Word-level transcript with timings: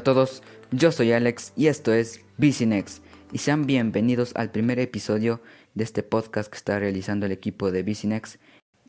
A 0.00 0.02
todos, 0.02 0.42
yo 0.70 0.92
soy 0.92 1.12
Alex 1.12 1.52
y 1.56 1.66
esto 1.66 1.92
es 1.92 2.22
Busynex 2.38 3.02
y 3.32 3.36
sean 3.36 3.66
bienvenidos 3.66 4.32
al 4.34 4.50
primer 4.50 4.78
episodio 4.78 5.42
de 5.74 5.84
este 5.84 6.02
podcast 6.02 6.50
que 6.50 6.56
está 6.56 6.78
realizando 6.78 7.26
el 7.26 7.32
equipo 7.32 7.70
de 7.70 7.82
Busynex 7.82 8.38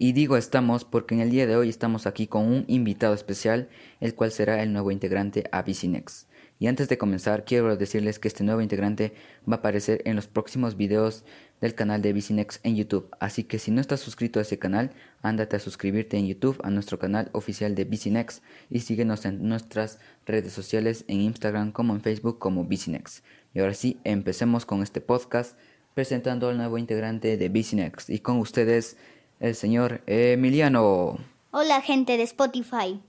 y 0.02 0.14
digo 0.14 0.36
estamos 0.36 0.84
porque 0.84 1.14
en 1.14 1.22
el 1.22 1.30
día 1.30 1.46
de 1.46 1.56
hoy 1.56 1.70
estamos 1.70 2.08
aquí 2.08 2.26
con 2.26 2.48
un 2.48 2.66
invitado 2.68 3.14
especial 3.14 3.70
el 4.00 4.16
cual 4.16 4.32
será 4.32 4.64
el 4.64 4.74
nuevo 4.74 4.90
integrante 4.90 5.44
a 5.52 5.62
Busynex. 5.62 6.26
Y 6.58 6.66
antes 6.66 6.90
de 6.90 6.98
comenzar 6.98 7.46
quiero 7.46 7.78
decirles 7.78 8.18
que 8.18 8.28
este 8.28 8.44
nuevo 8.44 8.62
integrante 8.62 9.14
va 9.48 9.58
a 9.58 9.60
aparecer 9.60 10.02
en 10.06 10.16
los 10.16 10.26
próximos 10.26 10.76
videos 10.76 11.24
del 11.62 11.76
canal 11.76 12.02
de 12.02 12.14
Bicinex 12.14 12.62
en 12.64 12.76
YouTube. 12.76 13.12
Así 13.20 13.44
que 13.44 13.60
si 13.60 13.70
no 13.70 13.80
estás 13.80 14.00
suscrito 14.00 14.40
a 14.40 14.42
ese 14.42 14.58
canal, 14.58 14.90
ándate 15.22 15.58
a 15.58 15.60
suscribirte 15.60 16.18
en 16.18 16.26
YouTube 16.26 16.60
a 16.64 16.72
nuestro 16.72 16.98
canal 16.98 17.30
oficial 17.34 17.76
de 17.76 17.86
Bicinex 17.86 18.42
y 18.72 18.80
síguenos 18.80 19.26
en 19.26 19.48
nuestras 19.48 20.00
redes 20.26 20.52
sociales 20.52 21.06
en 21.10 21.22
Instagram 21.22 21.72
como 21.72 21.94
en 21.94 22.02
Facebook 22.02 22.40
como 22.40 22.66
Bicinex. 22.66 23.22
Y 23.54 23.60
ahora 23.60 23.76
sí, 23.76 24.00
empecemos 24.04 24.66
con 24.66 24.82
este 24.82 25.00
podcast 25.00 25.60
presentando 25.94 26.50
al 26.50 26.58
nuevo 26.58 26.80
integrante 26.80 27.38
de 27.38 27.50
Bicinex 27.50 28.10
y 28.10 28.18
con 28.18 28.40
ustedes 28.40 28.98
el 29.42 29.56
señor 29.56 30.02
Emiliano. 30.06 31.18
Hola 31.50 31.82
gente 31.82 32.16
de 32.16 32.24
Spotify. 32.24 33.02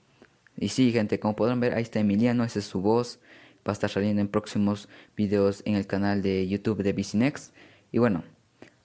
Y 0.56 0.70
sí, 0.70 0.90
gente, 0.90 1.20
como 1.20 1.36
podrán 1.36 1.60
ver, 1.60 1.74
ahí 1.74 1.82
está 1.82 2.00
Emiliano, 2.00 2.42
esa 2.42 2.58
es 2.58 2.64
su 2.64 2.80
voz. 2.80 3.20
Va 3.66 3.72
a 3.72 3.74
estar 3.74 3.90
saliendo 3.90 4.22
en 4.22 4.28
próximos 4.28 4.88
videos 5.14 5.62
en 5.66 5.76
el 5.76 5.86
canal 5.86 6.22
de 6.22 6.48
YouTube 6.48 6.82
de 6.82 6.94
Bicinex. 6.94 7.52
Y 7.92 7.98
bueno, 7.98 8.24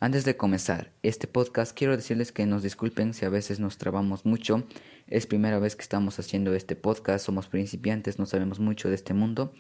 antes 0.01 0.25
de 0.25 0.35
comenzar 0.35 0.91
este 1.03 1.25
podcast, 1.25 1.75
quiero 1.75 1.95
decirles 1.95 2.33
que 2.33 2.45
nos 2.45 2.63
disculpen 2.63 3.13
si 3.13 3.25
a 3.25 3.29
veces 3.29 3.61
nos 3.61 3.77
trabamos 3.77 4.25
mucho. 4.25 4.63
Es 5.07 5.25
primera 5.25 5.57
vez 5.57 5.77
que 5.77 5.83
estamos 5.83 6.19
haciendo 6.19 6.53
este 6.53 6.75
podcast, 6.75 7.25
somos 7.25 7.47
principiantes, 7.47 8.19
no 8.19 8.25
sabemos 8.25 8.59
mucho 8.59 8.89
de 8.89 8.95
este 8.95 9.13
mundo. 9.13 9.53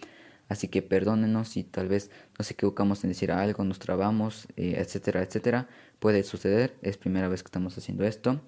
Así 0.49 0.67
que 0.67 0.81
perdónenos 0.81 1.49
si 1.49 1.63
tal 1.63 1.87
vez 1.87 2.09
nos 2.37 2.49
equivocamos 2.51 3.03
en 3.03 3.09
decir 3.09 3.31
algo, 3.31 3.63
nos 3.63 3.79
trabamos, 3.79 4.47
eh, 4.55 4.75
etcétera, 4.77 5.21
etcétera. 5.21 5.67
Puede 5.99 6.23
suceder, 6.23 6.75
es 6.81 6.97
primera 6.97 7.27
vez 7.27 7.43
que 7.43 7.47
estamos 7.47 7.77
haciendo 7.77 8.05
esto. 8.05 8.41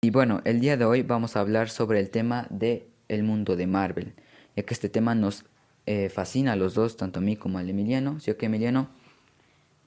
Y 0.00 0.10
bueno, 0.10 0.40
el 0.44 0.60
día 0.60 0.76
de 0.76 0.84
hoy 0.84 1.02
vamos 1.02 1.36
a 1.36 1.40
hablar 1.40 1.68
sobre 1.68 2.00
el 2.00 2.10
tema 2.10 2.46
de 2.50 2.88
el 3.08 3.22
mundo 3.22 3.56
de 3.56 3.66
Marvel, 3.66 4.14
ya 4.56 4.62
que 4.62 4.74
este 4.74 4.88
tema 4.88 5.14
nos 5.14 5.44
eh, 5.86 6.08
fascina 6.08 6.52
a 6.52 6.56
los 6.56 6.74
dos, 6.74 6.96
tanto 6.96 7.20
a 7.20 7.22
mí 7.22 7.36
como 7.36 7.58
al 7.58 7.68
Emiliano. 7.68 8.20
¿Sí 8.20 8.30
o 8.30 8.36
qué, 8.36 8.46
Emiliano? 8.46 8.88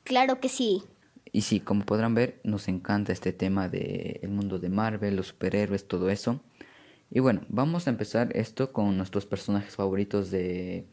Claro 0.03 0.39
que 0.39 0.49
sí. 0.49 0.83
Y 1.31 1.41
sí, 1.41 1.59
como 1.59 1.85
podrán 1.85 2.15
ver, 2.15 2.39
nos 2.43 2.67
encanta 2.67 3.11
este 3.11 3.33
tema 3.33 3.67
del 3.69 4.19
el 4.21 4.29
mundo 4.29 4.59
de 4.59 4.69
Marvel, 4.69 5.15
los 5.15 5.27
superhéroes, 5.27 5.87
todo 5.87 6.09
eso. 6.09 6.41
Y 7.09 7.19
bueno, 7.19 7.41
vamos 7.49 7.87
a 7.87 7.89
empezar 7.89 8.35
esto 8.35 8.71
con 8.71 8.97
nuestros 8.97 9.25
personajes 9.25 9.75
favoritos 9.75 10.29
de 10.29 10.87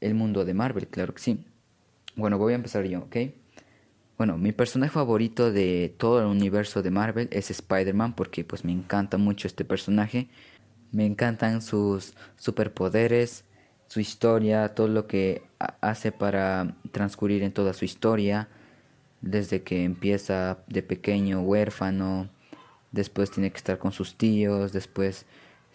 el 0.00 0.14
mundo 0.14 0.44
de 0.44 0.54
Marvel, 0.54 0.88
claro 0.88 1.14
que 1.14 1.22
sí. 1.22 1.44
Bueno, 2.14 2.38
voy 2.38 2.52
a 2.52 2.56
empezar 2.56 2.84
yo, 2.84 3.00
¿ok? 3.00 3.16
Bueno, 4.18 4.38
mi 4.38 4.52
personaje 4.52 4.92
favorito 4.92 5.52
de 5.52 5.94
todo 5.98 6.20
el 6.20 6.26
universo 6.26 6.82
de 6.82 6.90
Marvel 6.90 7.28
es 7.30 7.50
Spider-Man 7.50 8.14
porque 8.14 8.44
pues 8.44 8.64
me 8.64 8.72
encanta 8.72 9.18
mucho 9.18 9.46
este 9.46 9.64
personaje. 9.64 10.28
Me 10.92 11.04
encantan 11.04 11.60
sus 11.60 12.14
superpoderes, 12.36 13.44
su 13.88 14.00
historia, 14.00 14.74
todo 14.74 14.88
lo 14.88 15.06
que 15.06 15.42
hace 15.80 16.12
para 16.12 16.76
transcurrir 16.92 17.42
en 17.42 17.52
toda 17.52 17.74
su 17.74 17.84
historia 17.84 18.48
desde 19.20 19.62
que 19.62 19.84
empieza 19.84 20.58
de 20.68 20.82
pequeño 20.82 21.40
huérfano, 21.40 22.28
después 22.92 23.30
tiene 23.30 23.50
que 23.50 23.56
estar 23.58 23.78
con 23.78 23.92
sus 23.92 24.16
tíos, 24.16 24.72
después 24.72 25.26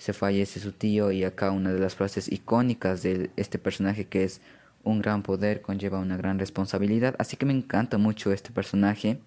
se 0.02 0.14
fallece 0.14 0.60
su 0.60 0.72
tío 0.72 1.12
y 1.12 1.24
acá 1.24 1.52
una 1.52 1.72
de 1.72 1.80
las 1.80 1.94
frases 1.94 2.32
icónicas 2.32 3.04
de 3.04 3.30
este 3.36 3.60
personaje 3.60 4.06
que 4.06 4.24
es 4.24 4.42
un 4.84 5.00
gran 5.00 5.22
poder 5.22 5.62
conlleva 5.62 6.00
una 6.00 6.18
gran 6.18 6.40
responsabilidad, 6.40 7.14
así 7.20 7.38
que 7.38 7.46
me 7.46 7.54
encanta 7.54 8.00
mucho 8.00 8.34
este 8.34 8.50
personaje, 8.50 9.20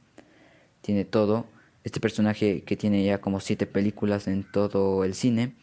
tiene 0.80 1.04
todo, 1.04 1.46
este 1.84 2.00
personaje 2.00 2.64
que 2.64 2.76
tiene 2.76 3.04
ya 3.04 3.20
como 3.20 3.38
siete 3.38 3.66
películas 3.66 4.26
en 4.26 4.42
todo 4.50 5.04
el 5.04 5.14
cine, 5.14 5.54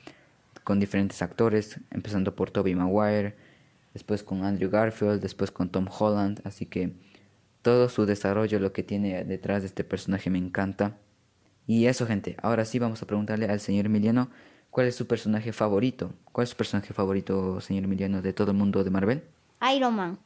con 0.63 0.79
diferentes 0.79 1.21
actores, 1.21 1.81
empezando 1.89 2.33
por 2.33 2.49
Tobey 2.49 2.73
Maguire, 2.73 3.35
después 3.93 4.23
con 4.23 4.45
Andrew 4.45 4.69
Garfield, 4.69 5.21
después 5.21 5.51
con 5.51 5.67
Tom 5.67 5.89
Holland, 5.89 6.39
así 6.45 6.65
que 6.65 6.93
todo 7.61 7.89
su 7.89 8.05
desarrollo, 8.05 8.61
lo 8.61 8.71
que 8.71 8.83
tiene 8.83 9.25
detrás 9.25 9.63
de 9.63 9.67
este 9.67 9.83
personaje 9.83 10.29
me 10.29 10.37
encanta. 10.37 10.95
Y 11.67 11.87
eso, 11.87 12.07
gente. 12.07 12.37
Ahora 12.41 12.63
sí 12.63 12.79
vamos 12.79 13.03
a 13.03 13.07
preguntarle 13.07 13.47
al 13.47 13.59
señor 13.59 13.87
Emiliano 13.87 14.29
cuál 14.71 14.87
es 14.87 14.95
su 14.95 15.05
personaje 15.05 15.53
favorito. 15.53 16.11
¿Cuál 16.31 16.43
es 16.45 16.49
su 16.49 16.55
personaje 16.55 16.93
favorito, 16.93 17.61
señor 17.61 17.83
Emiliano, 17.83 18.21
de 18.21 18.33
todo 18.33 18.51
el 18.51 18.57
mundo 18.57 18.83
de 18.83 18.89
Marvel? 18.89 19.23
Iron 19.75 19.95
Man. 19.95 20.19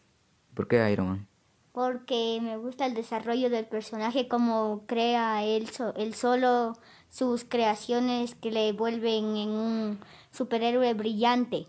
¿Por 0.53 0.67
qué 0.67 0.89
Iron 0.89 1.07
Man? 1.07 1.27
Porque 1.73 2.39
me 2.41 2.55
gusta 2.55 2.85
el 2.85 2.93
desarrollo 2.93 3.49
del 3.49 3.65
personaje, 3.65 4.29
como 4.29 4.85
crea 4.85 5.43
él, 5.43 5.67
él 5.97 6.13
solo, 6.13 6.77
sus 7.09 7.43
creaciones 7.43 8.35
que 8.35 8.51
le 8.51 8.71
vuelven 8.71 9.35
en 9.35 9.49
un 9.49 9.99
superhéroe 10.31 10.93
brillante. 10.93 11.67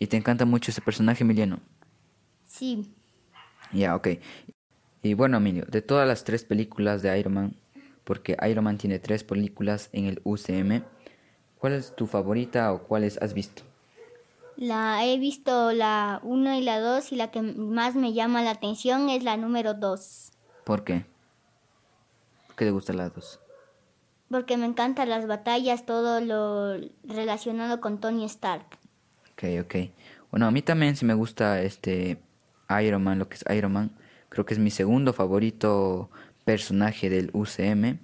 ¿Y 0.00 0.08
te 0.08 0.16
encanta 0.16 0.44
mucho 0.44 0.72
ese 0.72 0.80
personaje, 0.80 1.22
Emiliano? 1.22 1.60
Sí. 2.44 2.92
Ya, 3.72 3.94
ok. 3.94 4.08
Y 5.02 5.14
bueno, 5.14 5.36
Emilio, 5.36 5.64
de 5.66 5.82
todas 5.82 6.08
las 6.08 6.24
tres 6.24 6.44
películas 6.44 7.02
de 7.02 7.16
Iron 7.18 7.34
Man, 7.34 7.56
porque 8.02 8.36
Iron 8.50 8.64
Man 8.64 8.78
tiene 8.78 8.98
tres 8.98 9.22
películas 9.22 9.90
en 9.92 10.06
el 10.06 10.20
UCM, 10.24 10.82
¿cuál 11.58 11.74
es 11.74 11.94
tu 11.94 12.06
favorita 12.06 12.72
o 12.72 12.82
cuáles 12.82 13.20
has 13.22 13.34
visto? 13.34 13.62
La 14.56 15.04
he 15.04 15.18
visto 15.18 15.72
la 15.72 16.20
1 16.22 16.54
y 16.54 16.62
la 16.62 16.80
2 16.80 17.12
y 17.12 17.16
la 17.16 17.30
que 17.30 17.42
más 17.42 17.94
me 17.94 18.12
llama 18.12 18.42
la 18.42 18.52
atención 18.52 19.10
es 19.10 19.22
la 19.22 19.36
número 19.36 19.74
2. 19.74 20.32
¿Por 20.64 20.84
qué? 20.84 21.04
¿Por 22.46 22.56
qué 22.56 22.64
te 22.64 22.70
gusta 22.70 22.92
la 22.92 23.10
2? 23.10 23.40
Porque 24.30 24.56
me 24.56 24.66
encantan 24.66 25.08
las 25.08 25.26
batallas, 25.26 25.86
todo 25.86 26.20
lo 26.20 26.76
relacionado 27.04 27.80
con 27.80 28.00
Tony 28.00 28.24
Stark. 28.24 28.66
Ok, 29.32 29.44
ok. 29.60 29.74
Bueno, 30.30 30.46
a 30.46 30.50
mí 30.50 30.62
también 30.62 30.96
sí 30.96 31.04
me 31.04 31.14
gusta 31.14 31.62
este 31.62 32.18
Iron 32.82 33.04
Man, 33.04 33.18
lo 33.18 33.28
que 33.28 33.36
es 33.36 33.44
Iron 33.54 33.72
Man 33.72 33.96
Creo 34.28 34.44
que 34.44 34.52
es 34.52 34.60
mi 34.60 34.70
segundo 34.70 35.14
favorito 35.14 36.10
personaje 36.44 37.08
del 37.08 37.30
UCM. 37.32 38.00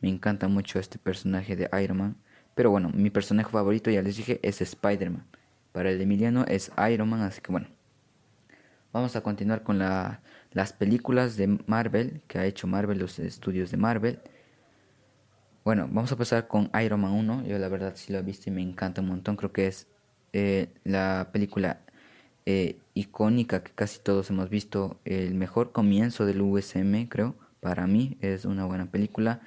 Me 0.00 0.08
encanta 0.08 0.46
mucho 0.46 0.78
este 0.78 0.98
personaje 0.98 1.56
de 1.56 1.68
Iron 1.82 1.98
Man. 1.98 2.16
Pero 2.54 2.70
bueno, 2.70 2.90
mi 2.94 3.10
personaje 3.10 3.50
favorito, 3.50 3.90
ya 3.90 4.02
les 4.02 4.16
dije, 4.16 4.40
es 4.42 4.60
Spider-Man. 4.60 5.24
Para 5.72 5.90
el 5.90 6.00
Emiliano 6.00 6.44
es 6.46 6.70
Iron 6.90 7.08
Man, 7.08 7.22
así 7.22 7.40
que 7.40 7.50
bueno. 7.50 7.68
Vamos 8.92 9.16
a 9.16 9.22
continuar 9.22 9.62
con 9.62 9.78
las 9.78 10.72
películas 10.74 11.36
de 11.36 11.58
Marvel, 11.66 12.20
que 12.28 12.38
ha 12.38 12.44
hecho 12.44 12.66
Marvel, 12.66 12.98
los 12.98 13.18
estudios 13.18 13.70
de 13.70 13.78
Marvel. 13.78 14.20
Bueno, 15.64 15.88
vamos 15.90 16.12
a 16.12 16.16
pasar 16.16 16.46
con 16.46 16.70
Iron 16.84 17.00
Man 17.00 17.12
1. 17.12 17.44
Yo 17.46 17.58
la 17.58 17.68
verdad 17.68 17.92
sí 17.96 18.12
lo 18.12 18.18
he 18.18 18.22
visto 18.22 18.50
y 18.50 18.52
me 18.52 18.60
encanta 18.60 19.00
un 19.00 19.08
montón. 19.08 19.36
Creo 19.36 19.52
que 19.52 19.66
es 19.66 19.86
eh, 20.34 20.68
la 20.84 21.30
película 21.32 21.80
eh, 22.44 22.78
icónica 22.94 23.62
que 23.62 23.70
casi 23.72 24.00
todos 24.00 24.28
hemos 24.30 24.50
visto, 24.50 24.98
el 25.04 25.34
mejor 25.34 25.72
comienzo 25.72 26.26
del 26.26 26.40
USM, 26.40 27.06
creo, 27.08 27.36
para 27.60 27.86
mí 27.86 28.18
es 28.20 28.44
una 28.44 28.64
buena 28.64 28.86
película. 28.90 29.40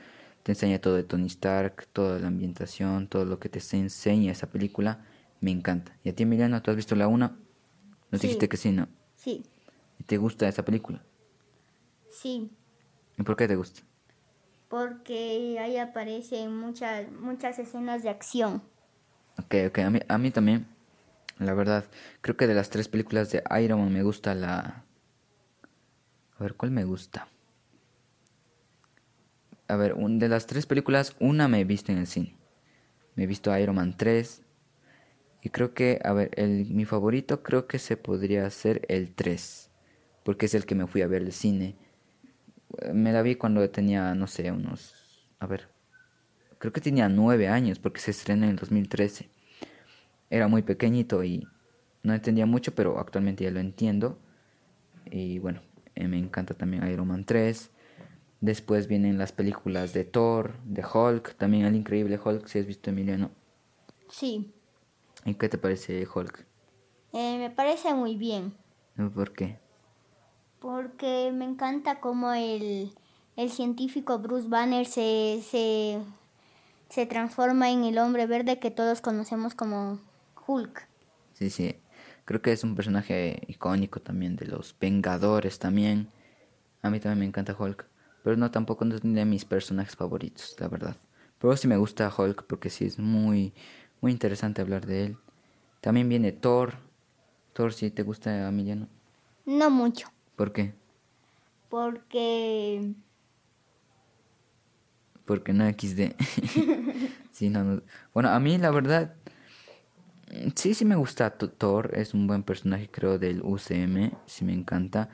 Te 0.45 0.51
enseña 0.51 0.79
todo 0.79 0.93
de 0.93 1.03
Tony 1.03 1.25
Stark, 1.25 1.87
toda 1.91 2.19
la 2.19 2.27
ambientación, 2.27 3.07
todo 3.07 3.25
lo 3.25 3.39
que 3.39 3.49
te 3.49 3.59
enseña 3.75 4.31
esa 4.31 4.47
película, 4.47 5.03
me 5.41 5.49
encanta. 5.49 5.97
¿Y 6.03 6.09
a 6.09 6.15
ti, 6.15 6.21
Emiliano, 6.21 6.61
tú 6.61 6.69
has 6.69 6.77
visto 6.77 6.95
la 6.95 7.07
una? 7.07 7.35
Nos 8.11 8.21
dijiste 8.21 8.47
que 8.47 8.55
sí, 8.55 8.71
¿no? 8.71 8.87
Sí. 9.15 9.43
¿Y 9.99 10.03
te 10.03 10.17
gusta 10.17 10.47
esa 10.47 10.63
película? 10.63 11.01
Sí. 12.11 12.51
¿Y 13.17 13.23
por 13.23 13.35
qué 13.35 13.47
te 13.47 13.55
gusta? 13.55 13.81
Porque 14.67 15.57
ahí 15.59 15.77
aparecen 15.77 16.55
muchas, 16.55 17.11
muchas 17.11 17.57
escenas 17.57 18.03
de 18.03 18.09
acción. 18.09 18.61
Ok, 19.39 19.55
ok, 19.69 19.79
a 19.79 19.89
mí, 19.89 19.99
a 20.07 20.17
mí 20.19 20.29
también 20.29 20.67
la 21.39 21.53
verdad, 21.53 21.85
creo 22.21 22.37
que 22.37 22.47
de 22.47 22.53
las 22.53 22.69
tres 22.69 22.87
películas 22.87 23.31
de 23.31 23.43
Iron 23.61 23.81
Man 23.81 23.91
me 23.91 24.03
gusta 24.03 24.33
la... 24.35 24.83
A 26.37 26.43
ver, 26.43 26.53
¿cuál 26.53 26.71
me 26.71 26.85
gusta? 26.85 27.27
A 29.67 29.75
ver, 29.75 29.95
de 29.95 30.29
las 30.29 30.45
tres 30.45 30.65
películas, 30.65 31.15
una 31.19 31.47
me 31.47 31.61
he 31.61 31.63
visto 31.63 31.91
en 31.91 31.97
el 31.99 32.07
cine. 32.07 32.35
Me 33.15 33.23
he 33.23 33.27
visto 33.27 33.57
Iron 33.57 33.75
Man 33.75 33.97
3. 33.97 34.43
Y 35.41 35.49
creo 35.49 35.73
que, 35.73 35.99
a 36.03 36.13
ver, 36.13 36.31
el, 36.35 36.67
mi 36.71 36.85
favorito 36.85 37.43
creo 37.43 37.67
que 37.67 37.79
se 37.79 37.97
podría 37.97 38.49
ser 38.49 38.85
el 38.89 39.13
3. 39.13 39.71
Porque 40.23 40.47
es 40.47 40.55
el 40.55 40.65
que 40.65 40.75
me 40.75 40.87
fui 40.87 41.01
a 41.01 41.07
ver 41.07 41.21
el 41.21 41.31
cine. 41.31 41.75
Me 42.93 43.11
la 43.13 43.21
vi 43.21 43.35
cuando 43.35 43.67
tenía, 43.69 44.15
no 44.15 44.27
sé, 44.27 44.51
unos... 44.51 44.93
A 45.39 45.47
ver, 45.47 45.67
creo 46.57 46.73
que 46.73 46.81
tenía 46.81 47.09
nueve 47.09 47.47
años 47.47 47.77
porque 47.77 47.99
se 47.99 48.11
estrenó 48.11 48.45
en 48.45 48.51
el 48.51 48.55
2013 48.55 49.29
era 50.29 50.47
muy 50.47 50.61
pequeñito 50.61 51.23
y 51.23 51.47
no 52.03 52.13
entendía 52.13 52.45
mucho, 52.45 52.73
pero 52.75 52.99
actualmente 52.99 53.43
ya 53.43 53.51
lo 53.51 53.59
entiendo. 53.59 54.19
Y 55.09 55.39
bueno, 55.39 55.61
eh, 55.95 56.07
me 56.07 56.17
encanta 56.17 56.53
también 56.53 56.87
Iron 56.87 57.07
Man 57.07 57.25
3. 57.25 57.71
Después 58.41 58.87
vienen 58.87 59.17
las 59.17 59.31
películas 59.31 59.93
de 59.93 60.03
Thor, 60.03 60.59
de 60.65 60.83
Hulk, 60.85 61.35
también 61.35 61.65
el 61.65 61.75
increíble 61.75 62.19
Hulk, 62.23 62.47
si 62.47 62.59
has 62.59 62.65
visto 62.65 62.89
Emiliano. 62.89 63.31
Sí. 64.09 64.53
¿Y 65.25 65.33
qué 65.35 65.49
te 65.49 65.57
parece 65.57 66.07
Hulk? 66.07 66.45
Eh, 67.13 67.37
me 67.37 67.49
parece 67.49 67.93
muy 67.93 68.15
bien. 68.15 68.53
¿Por 69.13 69.33
qué? 69.33 69.57
Porque 70.59 71.31
me 71.33 71.45
encanta 71.45 71.99
cómo 71.99 72.33
el, 72.33 72.93
el 73.35 73.49
científico 73.49 74.19
Bruce 74.19 74.47
Banner 74.47 74.85
se, 74.85 75.41
se, 75.41 75.99
se 76.89 77.05
transforma 77.05 77.71
en 77.71 77.83
el 77.83 77.97
hombre 77.97 78.25
verde 78.25 78.59
que 78.59 78.71
todos 78.71 79.01
conocemos 79.01 79.55
como 79.55 79.99
Hulk. 80.45 80.87
Sí, 81.33 81.49
sí. 81.49 81.75
Creo 82.25 82.41
que 82.41 82.51
es 82.51 82.63
un 82.63 82.75
personaje 82.75 83.41
icónico 83.47 84.01
también 84.01 84.35
de 84.35 84.47
los 84.47 84.75
Vengadores 84.79 85.59
también. 85.59 86.09
A 86.81 86.89
mí 86.89 86.99
también 86.99 87.19
me 87.19 87.25
encanta 87.25 87.55
Hulk. 87.57 87.85
Pero 88.25 88.37
no 88.37 88.49
tampoco 88.49 88.85
es 88.85 89.03
de 89.03 89.23
mis 89.23 89.45
personajes 89.45 89.95
favoritos, 89.95 90.55
la 90.57 90.67
verdad. 90.67 90.97
Pero 91.37 91.55
sí 91.55 91.67
me 91.67 91.77
gusta 91.77 92.11
Hulk 92.11 92.45
porque 92.47 92.71
sí 92.71 92.85
es 92.85 92.97
muy, 92.97 93.53
muy 94.01 94.11
interesante 94.11 94.63
hablar 94.63 94.87
de 94.87 95.05
él. 95.05 95.17
También 95.79 96.09
viene 96.09 96.31
Thor. 96.31 96.73
Thor, 97.53 97.71
¿sí 97.71 97.91
te 97.91 98.01
gusta, 98.01 98.47
Emiliano? 98.47 98.87
No 99.45 99.69
mucho. 99.69 100.07
¿Por 100.35 100.53
qué? 100.53 100.73
Porque... 101.69 102.95
Porque 105.25 105.53
no 105.53 105.69
XD. 105.69 106.15
sí, 107.31 107.51
no, 107.51 107.63
no. 107.63 107.83
Bueno, 108.11 108.29
a 108.29 108.39
mí 108.39 108.57
la 108.57 108.71
verdad... 108.71 109.13
Sí, 110.55 110.73
sí 110.73 110.83
me 110.83 110.95
gusta 110.95 111.29
Thor. 111.29 111.91
Es 111.93 112.15
un 112.15 112.25
buen 112.25 112.41
personaje, 112.41 112.89
creo, 112.89 113.19
del 113.19 113.43
UCM. 113.43 114.17
Sí 114.25 114.45
me 114.45 114.53
encanta. 114.53 115.09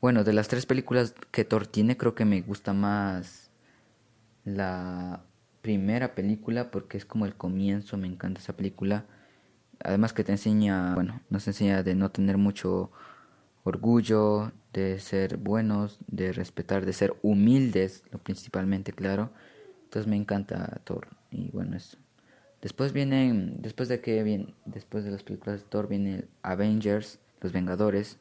Bueno, 0.00 0.24
de 0.24 0.32
las 0.32 0.48
tres 0.48 0.64
películas 0.64 1.14
que 1.30 1.44
Thor 1.44 1.66
tiene, 1.66 1.96
creo 1.98 2.14
que 2.14 2.24
me 2.24 2.40
gusta 2.40 2.72
más 2.72 3.50
la 4.44 5.22
primera 5.60 6.14
película 6.14 6.70
porque 6.70 6.96
es 6.96 7.04
como 7.04 7.26
el 7.26 7.34
comienzo, 7.34 7.98
me 7.98 8.06
encanta 8.06 8.40
esa 8.40 8.56
película. 8.56 9.04
Además 9.84 10.14
que 10.14 10.24
te 10.24 10.32
enseña, 10.32 10.94
bueno, 10.94 11.20
nos 11.28 11.46
enseña 11.48 11.82
de 11.82 11.94
no 11.94 12.10
tener 12.10 12.38
mucho 12.38 12.90
orgullo, 13.64 14.52
de 14.72 14.98
ser 15.00 15.36
buenos, 15.36 15.98
de 16.06 16.32
respetar, 16.32 16.86
de 16.86 16.94
ser 16.94 17.14
humildes, 17.22 18.04
lo 18.10 18.18
principalmente, 18.18 18.92
claro. 18.92 19.30
Entonces 19.84 20.08
me 20.08 20.16
encanta 20.16 20.80
Thor 20.84 21.08
y 21.30 21.50
bueno, 21.50 21.76
eso. 21.76 21.98
Después 22.62 22.92
vienen, 22.94 23.60
después 23.60 23.88
de 23.90 24.00
que 24.00 24.22
viene, 24.22 24.54
después 24.64 25.04
de 25.04 25.10
las 25.10 25.22
películas 25.22 25.60
de 25.60 25.66
Thor 25.66 25.88
viene 25.88 26.24
Avengers, 26.42 27.18
Los 27.42 27.52
Vengadores. 27.52 28.18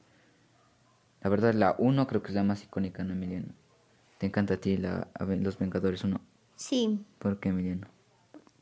La 1.21 1.29
verdad 1.29 1.53
la 1.53 1.75
1 1.77 2.07
creo 2.07 2.21
que 2.21 2.29
es 2.29 2.35
la 2.35 2.43
más 2.43 2.63
icónica, 2.63 3.03
¿no, 3.03 3.13
Emiliano? 3.13 3.53
¿Te 4.17 4.25
encanta 4.25 4.55
a 4.55 4.57
ti 4.57 4.77
la, 4.77 5.07
Los 5.39 5.57
Vengadores 5.57 6.03
1? 6.03 6.19
Sí. 6.55 7.05
¿Por 7.19 7.39
qué, 7.39 7.49
Emiliano? 7.49 7.87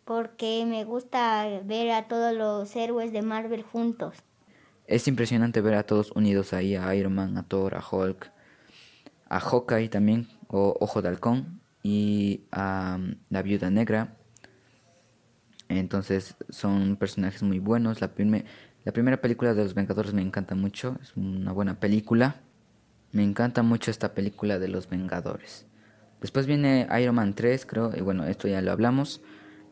Porque 0.06 0.66
me 0.68 0.84
gusta 0.86 1.62
ver 1.66 1.92
a 1.92 2.08
todos 2.08 2.34
los 2.34 2.76
héroes 2.76 3.12
de 3.12 3.22
Marvel 3.22 3.64
juntos. 3.64 4.18
Es 4.86 5.08
impresionante 5.08 5.62
ver 5.62 5.74
a 5.74 5.84
todos 5.84 6.12
unidos 6.12 6.54
ahí, 6.54 6.76
a 6.76 6.96
Iron 6.96 7.14
Man, 7.14 7.38
a 7.38 7.44
Thor, 7.44 7.76
a 7.76 7.84
Hulk, 7.86 8.32
a 9.28 9.40
Hawkeye 9.40 9.90
también, 9.90 10.28
o 10.48 10.78
Ojo 10.80 11.02
de 11.02 11.10
Halcón, 11.10 11.60
y 11.84 12.46
a 12.52 12.98
um, 13.00 13.16
la 13.30 13.42
Viuda 13.42 13.70
Negra. 13.70 14.16
Entonces 15.70 16.36
son 16.50 16.96
personajes 16.96 17.44
muy 17.44 17.60
buenos. 17.60 18.00
La, 18.00 18.12
la 18.86 18.92
primera 18.94 19.20
película 19.20 19.54
de 19.54 19.64
los 19.64 19.74
Vengadores 19.74 20.14
me 20.14 20.22
encanta 20.22 20.56
mucho, 20.56 20.98
es 21.02 21.18
una 21.18 21.52
buena 21.52 21.80
película. 21.80 22.42
Me 23.12 23.24
encanta 23.24 23.64
mucho 23.64 23.92
esta 23.92 24.14
película 24.14 24.60
de 24.60 24.68
los 24.68 24.90
Vengadores. 24.90 25.66
Después 26.22 26.48
viene 26.48 26.88
Iron 27.00 27.16
Man 27.16 27.34
3, 27.36 27.66
creo, 27.66 27.92
y 27.96 28.02
bueno, 28.02 28.26
esto 28.26 28.48
ya 28.48 28.62
lo 28.62 28.72
hablamos. 28.72 29.22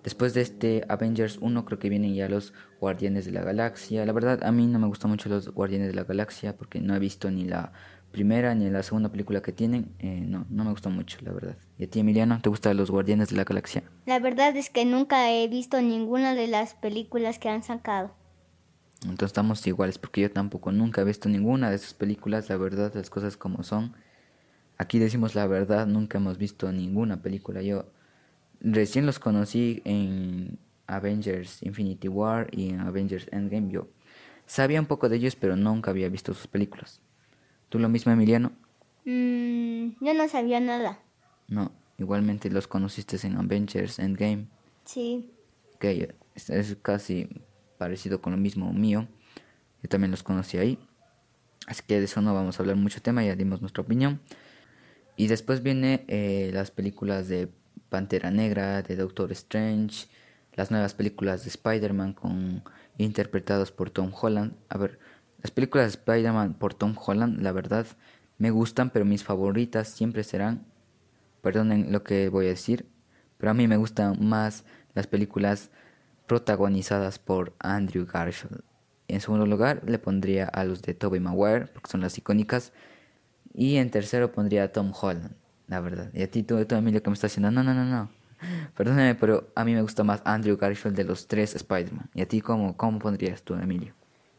Después 0.03 0.35
de 0.35 0.41
este 0.41 0.83
Avengers 0.87 1.39
1 1.41 1.65
creo 1.65 1.79
que 1.79 1.89
vienen 1.89 2.13
ya 2.13 2.29
los 2.29 2.53
Guardianes 2.79 3.25
de 3.25 3.31
la 3.31 3.41
Galaxia. 3.41 4.05
La 4.05 4.13
verdad 4.13 4.43
a 4.43 4.51
mí 4.51 4.67
no 4.67 4.77
me 4.77 4.85
gustan 4.85 5.09
mucho 5.09 5.29
los 5.29 5.49
Guardianes 5.49 5.87
de 5.87 5.95
la 5.95 6.03
Galaxia 6.03 6.55
porque 6.55 6.79
no 6.79 6.95
he 6.95 6.99
visto 6.99 7.31
ni 7.31 7.43
la 7.43 7.73
primera 8.11 8.53
ni 8.53 8.69
la 8.69 8.83
segunda 8.83 9.09
película 9.09 9.41
que 9.41 9.51
tienen. 9.51 9.95
Eh, 9.97 10.23
no, 10.27 10.45
no 10.51 10.63
me 10.63 10.69
gustan 10.69 10.93
mucho, 10.93 11.17
la 11.21 11.31
verdad. 11.31 11.57
¿Y 11.79 11.85
a 11.85 11.89
ti 11.89 12.01
Emiliano, 12.01 12.39
te 12.39 12.49
gustan 12.49 12.77
los 12.77 12.91
Guardianes 12.91 13.29
de 13.29 13.35
la 13.37 13.45
Galaxia? 13.45 13.81
La 14.05 14.19
verdad 14.19 14.55
es 14.55 14.69
que 14.69 14.85
nunca 14.85 15.31
he 15.31 15.47
visto 15.47 15.81
ninguna 15.81 16.35
de 16.35 16.47
las 16.47 16.75
películas 16.75 17.39
que 17.39 17.49
han 17.49 17.63
sacado. 17.63 18.13
Entonces 19.11 19.27
estamos 19.27 19.65
iguales 19.67 19.97
porque 19.97 20.21
yo 20.21 20.31
tampoco 20.31 20.71
nunca 20.71 21.01
he 21.01 21.03
visto 21.03 21.29
ninguna 21.29 21.69
de 21.69 21.75
esas 21.75 21.93
películas, 21.93 22.49
la 22.49 22.57
verdad, 22.57 22.91
las 22.93 23.09
cosas 23.09 23.37
como 23.37 23.63
son. 23.63 23.95
Aquí 24.77 24.99
decimos 24.99 25.35
la 25.35 25.47
verdad, 25.47 25.87
nunca 25.87 26.17
hemos 26.17 26.37
visto 26.37 26.71
ninguna 26.71 27.21
película. 27.21 27.61
Yo 27.61 27.85
recién 28.61 29.05
los 29.05 29.19
conocí 29.19 29.81
en 29.85 30.57
Avengers 30.87 31.61
Infinity 31.63 32.07
War 32.07 32.47
y 32.51 32.69
en 32.69 32.81
Avengers 32.81 33.27
Endgame. 33.31 33.71
Yo 33.71 33.87
sabía 34.45 34.79
un 34.79 34.87
poco 34.87 35.07
de 35.07 35.17
ellos, 35.17 35.35
pero 35.35 35.55
nunca 35.55 35.91
había 35.91 36.09
visto 36.09 36.33
sus 36.33 36.47
películas. 36.47 36.99
¿Tú 37.69 37.79
lo 37.79 37.89
mismo, 37.89 38.11
Emiliano? 38.11 38.51
Mm, 39.05 40.03
yo 40.03 40.13
no 40.13 40.27
sabía 40.27 40.59
nada. 40.59 40.99
No, 41.47 41.71
igualmente 41.97 42.49
los 42.49 42.67
conociste 42.67 43.17
en 43.25 43.37
Avengers 43.37 43.99
Endgame. 43.99 44.47
Sí. 44.83 45.31
Ok, 45.75 45.85
es 46.35 46.77
casi 46.81 47.29
parecido 47.77 48.21
con 48.21 48.33
lo 48.33 48.37
mismo 48.37 48.71
mío. 48.73 49.07
Yo 49.83 49.89
también 49.89 50.11
los 50.11 50.23
conocí 50.23 50.57
ahí. 50.57 50.79
Así 51.67 51.83
que 51.87 51.99
de 51.99 52.05
eso 52.05 52.21
no 52.21 52.33
vamos 52.33 52.59
a 52.59 52.63
hablar 52.63 52.75
mucho 52.75 53.01
tema, 53.01 53.23
ya 53.23 53.35
dimos 53.35 53.61
nuestra 53.61 53.81
opinión. 53.81 54.21
Y 55.17 55.27
después 55.27 55.63
viene 55.63 56.05
eh, 56.07 56.51
las 56.53 56.71
películas 56.71 57.27
de 57.27 57.49
Pantera 57.89 58.31
Negra, 58.31 58.81
de 58.81 58.95
Doctor 58.95 59.31
Strange, 59.31 60.07
las 60.53 60.71
nuevas 60.71 60.93
películas 60.93 61.43
de 61.43 61.49
Spider-Man 61.49 62.13
con 62.13 62.63
interpretados 62.97 63.71
por 63.71 63.89
Tom 63.89 64.11
Holland. 64.19 64.53
A 64.69 64.77
ver, 64.77 64.99
las 65.41 65.51
películas 65.51 65.85
de 65.87 65.99
Spider-Man 65.99 66.55
por 66.55 66.73
Tom 66.73 66.95
Holland, 66.97 67.41
la 67.41 67.51
verdad, 67.51 67.85
me 68.37 68.51
gustan, 68.51 68.89
pero 68.89 69.05
mis 69.05 69.23
favoritas 69.23 69.89
siempre 69.89 70.23
serán, 70.23 70.65
perdonen 71.41 71.91
lo 71.91 72.03
que 72.03 72.29
voy 72.29 72.47
a 72.47 72.49
decir, 72.49 72.85
pero 73.37 73.51
a 73.51 73.53
mí 73.53 73.67
me 73.67 73.77
gustan 73.77 74.17
más 74.19 74.65
las 74.93 75.07
películas 75.07 75.69
protagonizadas 76.27 77.19
por 77.19 77.53
Andrew 77.59 78.05
Garfield. 78.05 78.61
En 79.07 79.21
segundo 79.21 79.45
lugar, 79.45 79.81
le 79.85 79.99
pondría 79.99 80.45
a 80.45 80.63
los 80.63 80.81
de 80.81 80.93
Tobey 80.93 81.19
Maguire, 81.19 81.67
porque 81.67 81.91
son 81.91 82.01
las 82.01 82.17
icónicas. 82.17 82.73
Y 83.53 83.77
en 83.77 83.91
tercero 83.91 84.31
pondría 84.31 84.63
a 84.63 84.67
Tom 84.69 84.91
Holland, 84.99 85.35
la 85.67 85.79
verdad. 85.79 86.09
Y 86.13 86.23
a 86.23 86.29
ti, 86.29 86.43
tú, 86.43 86.63
tú 86.65 86.75
Emilio, 86.75 87.01
que 87.03 87.09
me 87.09 87.13
está 87.13 87.27
haciendo, 87.27 87.51
no, 87.51 87.63
no, 87.63 87.73
no, 87.73 87.85
no. 87.85 88.09
Perdóname, 88.75 89.15
pero 89.15 89.47
a 89.55 89.63
mí 89.63 89.73
me 89.73 89.81
gusta 89.81 90.03
más 90.03 90.21
Andrew 90.25 90.57
Garfield 90.57 90.95
de 90.95 91.03
los 91.03 91.27
tres 91.27 91.55
Spider-Man. 91.55 92.09
¿Y 92.13 92.21
a 92.21 92.27
ti 92.27 92.41
cómo, 92.41 92.75
cómo 92.75 92.99
pondrías 92.99 93.43
tú, 93.43 93.53
Emilio? 93.53 93.93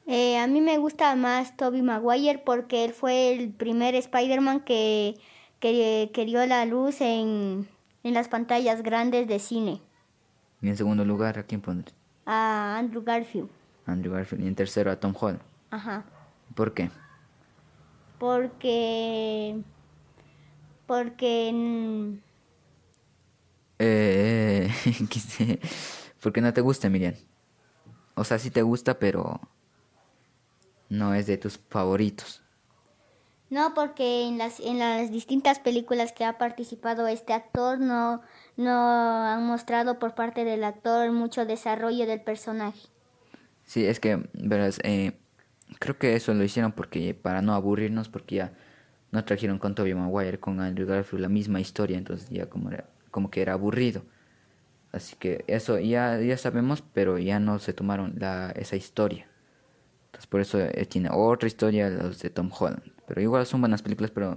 Eh, 0.07 0.39
a 0.39 0.47
mí 0.47 0.61
me 0.61 0.79
gusta 0.79 1.15
más 1.17 1.57
Tobey 1.57 1.83
Maguire 1.83 2.39
porque 2.39 2.85
él 2.85 2.93
fue 2.93 3.33
el 3.33 3.51
primer 3.51 3.95
Spider-Man 3.95 4.61
que, 4.61 5.17
que, 5.59 6.11
que, 6.13 6.25
dio 6.25 6.45
la 6.47 6.65
luz 6.65 7.01
en, 7.01 7.67
en 8.05 8.15
las 8.15 8.29
pantallas 8.29 8.83
grandes 8.83 9.27
de 9.27 9.41
cine. 9.41 9.81
Y 10.61 10.69
en 10.69 10.77
segundo 10.77 11.05
lugar, 11.05 11.39
¿a 11.39 11.43
quién 11.43 11.61
pondrías? 11.61 11.95
A 12.25 12.79
Andrew 12.79 13.03
Garfield. 13.03 13.49
Andrew 13.87 14.13
Garfield. 14.13 14.45
Y 14.45 14.49
en 14.49 14.55
tercero 14.55 14.91
a 14.91 14.97
Tom 14.97 15.15
Holland. 15.19 15.41
Ajá. 15.71 16.05
¿Por 16.55 16.75
qué? 16.75 16.91
Porque... 18.19 19.61
Porque... 20.87 22.19
Eh, 23.79 24.71
porque 26.23 26.41
no 26.41 26.53
te 26.53 26.61
gusta, 26.61 26.89
Miriam. 26.89 27.15
O 28.15 28.25
sea, 28.25 28.39
sí 28.39 28.51
te 28.51 28.63
gusta, 28.63 28.99
pero 28.99 29.41
no 30.89 31.15
es 31.15 31.27
de 31.27 31.37
tus 31.37 31.59
favoritos. 31.59 32.43
No, 33.49 33.75
porque 33.75 34.27
en 34.27 34.39
las, 34.39 34.59
en 34.59 34.79
las 34.81 35.13
distintas 35.13 35.61
películas 35.61 36.13
que 36.13 36.25
ha 36.25 36.37
participado 36.37 37.07
este 37.07 37.33
actor 37.33 37.79
no, 37.79 38.21
no 38.57 38.73
han 38.73 39.47
mostrado 39.47 40.01
por 40.01 40.15
parte 40.15 40.45
del 40.45 40.65
actor 40.65 41.13
mucho 41.13 41.47
desarrollo 41.47 42.07
del 42.07 42.21
personaje. 42.21 42.89
Sí, 43.65 43.87
es 43.87 44.01
que, 44.01 44.29
verás, 44.33 44.81
eh, 44.83 45.13
creo 45.79 45.97
que 45.97 46.17
eso 46.17 46.35
lo 46.35 46.43
hicieron 46.43 46.73
porque 46.73 47.15
para 47.15 47.41
no 47.41 47.55
aburrirnos, 47.55 48.09
porque 48.09 48.37
ya 48.37 48.53
no 49.13 49.25
trajeron 49.25 49.59
con 49.59 49.75
Tobey 49.75 49.95
Maguire, 49.95 50.41
con 50.41 50.61
Andrew 50.61 50.87
Garfield 50.87 51.23
la 51.23 51.29
misma 51.29 51.61
historia, 51.61 51.99
entonces 51.99 52.29
ya 52.31 52.47
como, 52.47 52.71
como 53.13 53.31
que 53.31 53.43
era 53.43 53.53
aburrido. 53.53 54.03
Así 54.91 55.15
que 55.17 55.45
eso 55.47 55.79
ya, 55.79 56.21
ya 56.21 56.37
sabemos, 56.37 56.83
pero 56.93 57.19
ya 57.19 57.39
no 57.39 57.59
se 57.61 57.73
tomaron 57.73 58.15
la, 58.19 58.51
esa 58.57 58.77
historia. 58.77 59.29
Entonces 60.07 60.27
por 60.27 60.41
eso 60.41 60.59
eh, 60.59 60.87
tiene 60.87 61.11
otra 61.13 61.47
historia 61.47 61.91
los 61.91 62.21
de 62.21 62.31
Tom 62.31 62.51
Holland. 62.57 62.96
Pero 63.07 63.21
igual 63.21 63.47
son 63.47 63.61
buenas 63.61 63.83
películas, 63.83 64.11
pero 64.11 64.37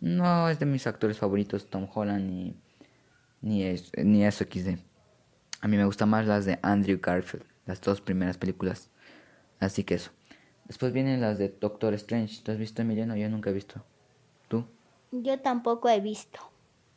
no 0.00 0.48
es 0.48 0.58
de 0.58 0.66
mis 0.66 0.86
actores 0.86 1.18
favoritos 1.18 1.68
Tom 1.70 1.88
Holland 1.92 2.28
ni, 2.28 2.56
ni, 3.40 3.64
es, 3.64 3.90
ni 3.96 4.24
eso 4.24 4.44
XD. 4.44 4.78
A 5.60 5.68
mí 5.68 5.76
me 5.76 5.84
gustan 5.84 6.08
más 6.08 6.26
las 6.26 6.44
de 6.44 6.58
Andrew 6.62 6.98
Garfield, 7.02 7.44
las 7.66 7.80
dos 7.80 8.00
primeras 8.00 8.38
películas. 8.38 8.90
Así 9.60 9.84
que 9.84 9.94
eso. 9.94 10.10
Después 10.66 10.92
vienen 10.92 11.20
las 11.20 11.38
de 11.38 11.48
Doctor 11.48 11.94
Strange. 11.94 12.42
¿Tú 12.42 12.52
has 12.52 12.58
visto 12.58 12.82
Emiliano? 12.82 13.16
Yo 13.16 13.28
nunca 13.28 13.50
he 13.50 13.52
visto. 13.52 13.82
¿Tú? 14.48 14.66
Yo 15.10 15.40
tampoco 15.40 15.88
he 15.88 16.00
visto. 16.00 16.38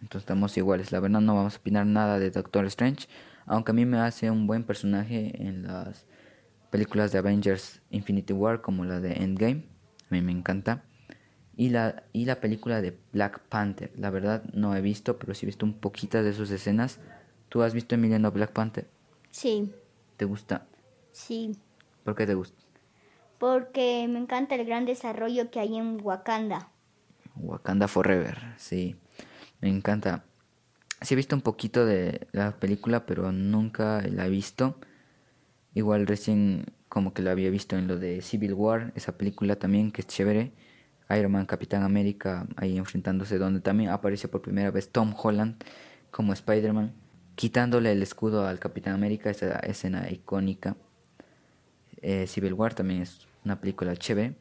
Entonces 0.02 0.24
estamos 0.24 0.56
iguales. 0.58 0.92
La 0.92 1.00
verdad 1.00 1.22
no 1.22 1.36
vamos 1.36 1.56
a 1.56 1.58
opinar 1.58 1.86
nada 1.86 2.20
de 2.20 2.32
Doctor 2.32 2.66
Strange. 2.66 3.08
Aunque 3.46 3.72
a 3.72 3.74
mí 3.74 3.86
me 3.86 3.98
hace 3.98 4.30
un 4.30 4.46
buen 4.46 4.64
personaje 4.64 5.32
en 5.42 5.64
las 5.64 6.06
películas 6.70 7.12
de 7.12 7.20
Avengers 7.20 7.82
Infinity 7.90 8.34
War 8.34 8.62
como 8.62 8.86
la 8.86 9.00
de 9.00 9.14
Endgame, 9.14 9.66
a 10.12 10.20
mí 10.20 10.22
me 10.22 10.32
encanta. 10.32 10.84
Y 11.56 11.70
la, 11.70 12.04
y 12.14 12.26
la 12.26 12.40
película 12.40 12.82
de 12.82 12.98
Black 13.12 13.40
Panther, 13.50 13.92
la 13.98 14.10
verdad 14.10 14.44
no 14.54 14.76
he 14.76 14.82
visto, 14.82 15.20
pero 15.20 15.34
sí 15.34 15.46
he 15.46 15.48
visto 15.48 15.66
un 15.66 15.74
poquito 15.74 16.24
de 16.24 16.34
sus 16.34 16.50
escenas. 16.52 17.00
¿Tú 17.50 17.62
has 17.62 17.74
visto 17.74 17.96
Emiliano 17.96 18.32
Black 18.32 18.52
Panther? 18.52 18.88
Sí. 19.30 19.74
¿Te 20.18 20.26
gusta? 20.26 20.68
Sí. 21.12 21.58
¿Por 22.04 22.16
qué 22.16 22.26
te 22.26 22.34
gusta? 22.34 22.58
Porque 23.38 24.08
me 24.10 24.20
encanta 24.20 24.56
el 24.56 24.66
gran 24.66 24.86
desarrollo 24.86 25.52
que 25.52 25.60
hay 25.60 25.76
en 25.76 26.00
Wakanda. 26.02 26.70
Wakanda 27.36 27.88
Forever, 27.88 28.38
sí. 28.58 28.96
Me 29.60 29.70
encanta. 29.70 30.26
Sí 31.02 31.16
he 31.16 31.18
visto 31.18 31.36
un 31.36 31.42
poquito 31.42 31.86
de 31.86 32.28
la 32.32 32.60
película, 32.60 33.06
pero 33.06 33.32
nunca 33.32 34.02
la 34.08 34.28
he 34.28 34.30
visto. 34.30 34.80
Igual 35.74 36.06
recién 36.06 36.66
como 36.92 37.14
que 37.14 37.22
la 37.22 37.32
había 37.32 37.50
visto 37.50 37.78
en 37.78 37.88
lo 37.88 37.98
de 37.98 38.22
Civil 38.22 38.54
War, 38.54 38.92
esa 38.96 39.18
película 39.18 39.56
también 39.56 39.94
que 39.94 40.02
es 40.02 40.08
chévere. 40.08 40.52
Iron 41.18 41.32
Man, 41.32 41.46
Capitán 41.46 41.84
América, 41.84 42.46
ahí 42.58 42.78
enfrentándose, 42.78 43.38
donde 43.38 43.62
también 43.62 43.92
aparece 43.92 44.28
por 44.28 44.42
primera 44.42 44.72
vez 44.72 44.90
Tom 44.92 45.16
Holland 45.18 45.56
como 46.12 46.34
Spider-Man, 46.34 46.92
quitándole 47.36 47.94
el 47.94 48.04
escudo 48.04 48.46
al 48.46 48.60
Capitán 48.60 48.94
América, 48.94 49.30
esa 49.30 49.60
escena 49.60 50.12
icónica. 50.12 50.76
Eh, 52.02 52.28
Civil 52.28 52.56
War 52.56 52.74
también 52.74 53.04
es 53.04 53.26
una 53.46 53.62
película 53.62 53.96
chévere. 53.96 54.36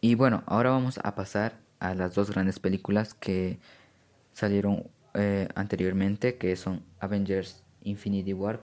Y 0.00 0.14
bueno, 0.14 0.44
ahora 0.46 0.70
vamos 0.70 1.00
a 1.02 1.16
pasar 1.16 1.58
a 1.80 1.92
las 1.96 2.14
dos 2.14 2.30
grandes 2.30 2.60
películas 2.60 3.14
que 3.14 3.58
salieron 4.32 4.84
eh, 5.14 5.48
anteriormente, 5.56 6.36
que 6.36 6.54
son 6.54 6.84
Avengers 7.00 7.64
Infinity 7.82 8.32
War 8.32 8.62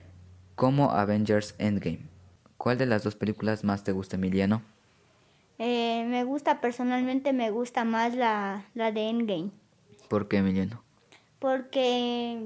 como 0.56 0.92
Avengers 0.92 1.56
Endgame. 1.58 2.12
¿Cuál 2.63 2.77
de 2.77 2.86
las 2.86 3.03
dos 3.03 3.17
películas 3.17 3.65
más 3.65 3.84
te 3.84 3.91
gusta, 3.91 4.15
Emiliano? 4.15 4.62
Eh, 5.60 6.05
me 6.08 6.24
gusta, 6.24 6.62
personalmente 6.62 7.34
me 7.34 7.51
gusta 7.51 7.84
más 7.84 8.15
la, 8.15 8.63
la 8.74 8.93
de 8.93 9.10
Endgame. 9.10 9.51
¿Por 10.08 10.29
qué, 10.29 10.38
Emiliano? 10.38 10.82
Porque 11.39 12.39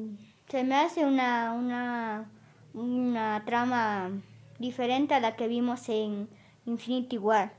se 0.48 0.64
me 0.64 0.74
hace 0.74 1.06
una, 1.06 1.54
una, 1.54 2.32
una 2.74 3.44
trama 3.46 4.10
diferente 4.58 5.14
a 5.14 5.20
la 5.20 5.36
que 5.36 5.48
vimos 5.48 5.88
en 5.88 6.28
Infinity 6.66 7.20
War. 7.20 7.54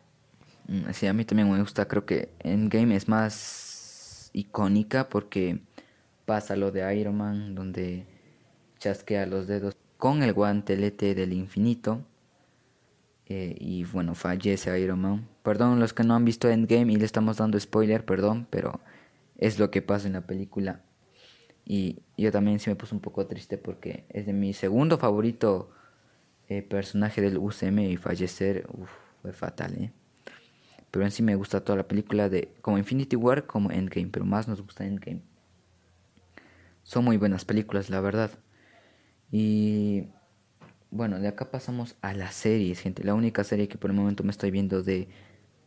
Mm, 0.67 0.91
sí, 0.91 1.07
a 1.07 1.13
mí 1.13 1.25
también 1.25 1.49
me 1.49 1.61
gusta. 1.61 1.87
Creo 1.87 2.07
que 2.07 2.33
Endgame 2.41 2.97
es 2.97 3.07
más 3.07 4.31
icónica 4.33 5.09
porque 5.09 5.61
pasa 6.27 6.57
lo 6.57 6.73
de 6.73 6.93
Iron 6.99 7.19
Man, 7.19 7.55
donde 7.55 8.05
chasquea 8.81 9.27
los 9.27 9.47
dedos 9.47 9.77
con 9.97 10.25
el 10.25 10.33
guantelete 10.33 11.15
del 11.15 11.33
infinito. 11.35 12.03
Eh, 13.29 13.55
y 13.59 13.85
bueno, 13.85 14.15
fallece 14.15 14.79
Iron 14.81 15.01
Man. 15.01 15.29
Perdón 15.43 15.81
los 15.81 15.93
que 15.93 16.03
no 16.03 16.15
han 16.15 16.25
visto 16.25 16.49
Endgame 16.49 16.93
y 16.93 16.97
le 16.97 17.05
estamos 17.05 17.37
dando 17.37 17.61
spoiler, 17.61 18.05
perdón, 18.05 18.47
pero 18.51 18.81
es 19.37 19.59
lo 19.59 19.71
que 19.71 19.83
pasa 19.83 20.07
en 20.07 20.15
la 20.15 20.27
película. 20.27 20.83
Y 21.65 22.01
yo 22.17 22.33
también 22.33 22.59
sí 22.59 22.71
me 22.71 22.77
puse 22.77 22.95
un 22.95 23.03
poco 23.03 23.27
triste 23.27 23.59
porque 23.59 24.07
es 24.09 24.25
de 24.25 24.33
mi 24.33 24.55
segundo 24.55 24.97
favorito 24.97 25.71
eh, 26.49 26.63
personaje 26.63 27.21
del 27.21 27.37
UCM 27.37 27.81
y 27.81 27.97
fallecer 27.99 28.67
fue 29.21 29.33
fatal, 29.35 29.75
¿eh? 29.75 29.93
Pero 30.91 31.05
en 31.05 31.11
sí 31.11 31.23
me 31.23 31.35
gusta 31.35 31.63
toda 31.63 31.77
la 31.77 31.89
película 31.89 32.31
de 32.31 32.55
como 32.63 32.79
Infinity 32.79 33.17
War 33.17 33.47
como 33.47 33.71
Endgame, 33.71 34.09
pero 34.11 34.25
más 34.25 34.49
nos 34.49 34.63
gusta 34.63 34.87
Endgame. 34.87 35.21
Son 36.83 37.05
muy 37.05 37.19
buenas 37.19 37.45
películas, 37.45 37.91
la 37.91 38.01
verdad. 38.01 38.31
Y 39.31 40.07
bueno, 40.91 41.19
de 41.21 41.29
acá 41.29 41.51
pasamos 41.51 41.97
a 42.01 42.15
las 42.15 42.35
series, 42.35 42.81
gente. 42.81 43.05
La 43.05 43.15
única 43.15 43.45
serie 43.45 43.69
que 43.69 43.79
por 43.79 43.91
el 43.91 43.97
momento 43.97 44.25
me 44.25 44.31
estoy 44.31 44.51
viendo 44.51 44.83
de 44.83 45.09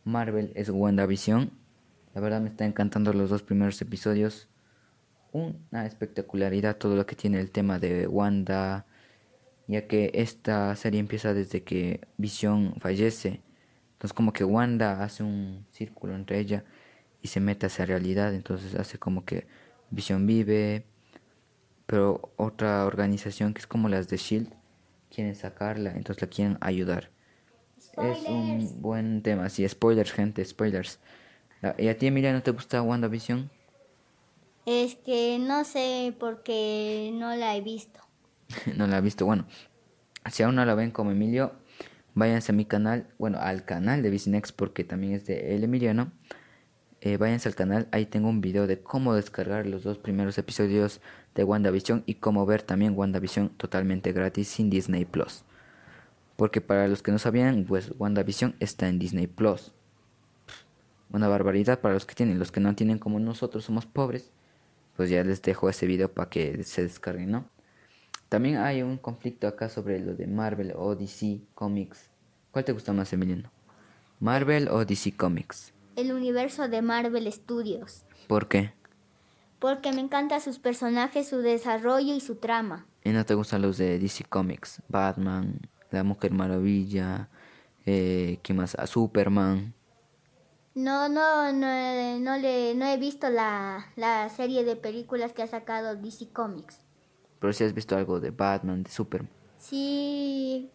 Marvel 0.04 0.52
es 0.54 0.68
WandaVision. 0.68 1.50
La 2.14 2.20
verdad 2.20 2.40
me 2.40 2.48
está 2.48 2.64
encantando 2.66 3.12
los 3.12 3.30
dos 3.30 3.42
primeros 3.42 3.80
episodios. 3.80 4.48
Una 5.32 5.86
espectacularidad 5.86 6.76
todo 6.76 6.96
lo 6.96 7.06
que 7.06 7.16
tiene 7.16 7.40
el 7.40 7.50
tema 7.52 7.78
de 7.78 8.06
Wanda, 8.06 8.86
ya 9.68 9.86
que 9.86 10.10
esta 10.14 10.74
serie 10.76 11.00
empieza 11.00 11.32
desde 11.34 11.62
que 11.62 12.00
Vision 12.18 12.74
fallece. 12.80 13.40
Entonces 13.92 14.12
como 14.12 14.32
que 14.32 14.44
Wanda 14.44 15.04
hace 15.04 15.22
un 15.22 15.66
círculo 15.70 16.16
entre 16.16 16.40
ella 16.40 16.64
y 17.22 17.28
se 17.28 17.40
mete 17.40 17.66
hacia 17.66 17.86
realidad. 17.86 18.34
Entonces 18.34 18.74
hace 18.74 18.98
como 18.98 19.24
que 19.24 19.46
Vision 19.90 20.26
vive, 20.26 20.84
pero 21.86 22.32
otra 22.36 22.84
organización 22.84 23.54
que 23.54 23.60
es 23.60 23.66
como 23.68 23.88
las 23.88 24.08
de 24.08 24.16
Shield 24.16 24.61
quieren 25.12 25.34
sacarla, 25.36 25.92
entonces 25.92 26.22
la 26.22 26.28
quieren 26.28 26.58
ayudar. 26.60 27.10
Es 27.76 28.28
un 28.28 28.80
buen 28.80 29.22
tema, 29.22 29.48
sí, 29.48 29.68
spoilers, 29.68 30.12
gente, 30.12 30.44
spoilers. 30.44 30.98
¿Y 31.78 31.88
a 31.88 31.98
ti, 31.98 32.06
Emilia, 32.06 32.32
no 32.32 32.42
te 32.42 32.50
gusta 32.50 32.82
WandaVision? 32.82 33.50
Es 34.64 34.94
que 34.94 35.38
no 35.38 35.64
sé 35.64 36.14
porque 36.18 37.10
no 37.12 37.34
la 37.36 37.56
he 37.56 37.60
visto. 37.60 38.00
no 38.76 38.86
la 38.86 38.98
he 38.98 39.00
visto, 39.00 39.26
bueno. 39.26 39.46
Si 40.30 40.42
aún 40.42 40.54
no 40.54 40.64
la 40.64 40.74
ven 40.74 40.92
como 40.92 41.10
Emilio, 41.10 41.52
váyanse 42.14 42.52
a 42.52 42.54
mi 42.54 42.64
canal, 42.64 43.08
bueno, 43.18 43.38
al 43.40 43.64
canal 43.64 44.02
de 44.02 44.10
Vicinex 44.10 44.52
porque 44.52 44.84
también 44.84 45.14
es 45.14 45.26
de 45.26 45.54
el 45.54 45.64
Emiliano. 45.64 46.12
Eh, 47.04 47.16
váyanse 47.16 47.48
al 47.48 47.56
canal, 47.56 47.88
ahí 47.90 48.06
tengo 48.06 48.28
un 48.28 48.40
video 48.40 48.68
de 48.68 48.80
cómo 48.80 49.12
descargar 49.14 49.66
los 49.66 49.82
dos 49.82 49.98
primeros 49.98 50.38
episodios 50.38 51.00
de 51.34 51.42
WandaVision 51.42 52.04
y 52.06 52.14
cómo 52.14 52.46
ver 52.46 52.62
también 52.62 52.96
WandaVision 52.96 53.48
totalmente 53.56 54.12
gratis 54.12 54.46
sin 54.46 54.70
Disney 54.70 55.04
Plus. 55.04 55.42
Porque 56.36 56.60
para 56.60 56.86
los 56.86 57.02
que 57.02 57.10
no 57.10 57.18
sabían, 57.18 57.64
pues 57.64 57.90
WandaVision 57.98 58.54
está 58.60 58.86
en 58.88 59.00
Disney 59.00 59.26
Plus. 59.26 59.72
Una 61.10 61.26
barbaridad 61.26 61.80
para 61.80 61.94
los 61.94 62.06
que 62.06 62.14
tienen, 62.14 62.38
los 62.38 62.52
que 62.52 62.60
no 62.60 62.72
tienen 62.76 63.00
como 63.00 63.18
nosotros 63.18 63.64
somos 63.64 63.84
pobres, 63.84 64.30
pues 64.96 65.10
ya 65.10 65.24
les 65.24 65.42
dejo 65.42 65.68
ese 65.68 65.86
video 65.86 66.08
para 66.08 66.30
que 66.30 66.62
se 66.62 66.84
descarguen, 66.84 67.32
¿no? 67.32 67.48
También 68.28 68.58
hay 68.58 68.82
un 68.82 68.96
conflicto 68.96 69.48
acá 69.48 69.68
sobre 69.68 69.98
lo 69.98 70.14
de 70.14 70.28
Marvel 70.28 70.72
o 70.76 70.94
DC 70.94 71.40
Comics. 71.56 72.10
¿Cuál 72.52 72.64
te 72.64 72.70
gusta 72.70 72.92
más, 72.92 73.12
Emiliano? 73.12 73.50
¿Marvel 74.20 74.68
o 74.68 74.84
DC 74.84 75.16
Comics? 75.16 75.72
El 75.96 76.12
universo 76.12 76.68
de 76.68 76.82
Marvel 76.82 77.30
Studios. 77.32 78.04
¿Por 78.26 78.48
qué? 78.48 78.72
Porque 79.58 79.92
me 79.92 80.00
encantan 80.00 80.40
sus 80.40 80.58
personajes, 80.58 81.28
su 81.28 81.38
desarrollo 81.38 82.14
y 82.14 82.20
su 82.20 82.36
trama. 82.36 82.86
¿Y 83.04 83.10
no 83.10 83.24
te 83.24 83.34
gustan 83.34 83.62
los 83.62 83.78
de 83.78 83.98
DC 83.98 84.24
Comics? 84.24 84.82
Batman, 84.88 85.60
La 85.90 86.02
Mujer 86.02 86.32
Maravilla, 86.32 87.28
eh, 87.86 88.38
¿qué 88.42 88.54
más? 88.54 88.74
A 88.76 88.86
Superman. 88.86 89.74
No, 90.74 91.08
no, 91.08 91.52
no, 91.52 92.18
no, 92.18 92.36
le, 92.38 92.74
no 92.74 92.86
he 92.86 92.96
visto 92.96 93.28
la, 93.28 93.92
la 93.96 94.28
serie 94.30 94.64
de 94.64 94.76
películas 94.76 95.32
que 95.32 95.42
ha 95.42 95.46
sacado 95.46 95.96
DC 95.96 96.30
Comics. 96.32 96.80
Pero 97.38 97.52
si 97.52 97.64
has 97.64 97.74
visto 97.74 97.96
algo 97.96 98.20
de 98.20 98.30
Batman, 98.30 98.82
de 98.82 98.90
Superman. 98.90 99.30
Sí, 99.58 100.70